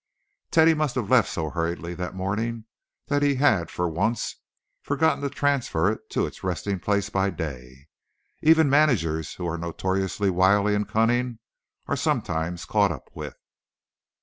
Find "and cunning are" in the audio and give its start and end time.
10.73-11.95